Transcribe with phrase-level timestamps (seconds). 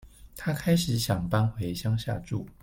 [0.35, 2.43] 她開始想搬回鄉下住